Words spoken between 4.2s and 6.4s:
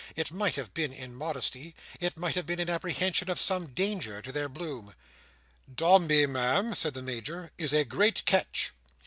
to their bloom. "Dombey,